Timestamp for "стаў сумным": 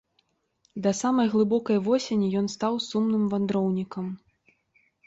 2.55-3.23